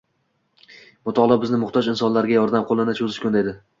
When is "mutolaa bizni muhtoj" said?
1.09-1.85